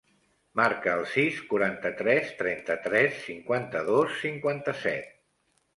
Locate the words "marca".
0.59-0.95